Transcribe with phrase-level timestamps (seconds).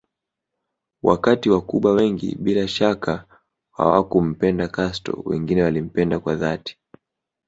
[1.03, 3.25] Wakati wacuba wengi bila shaka
[3.71, 6.77] hawakumpenda Castro wengine walimpenda kwa dhati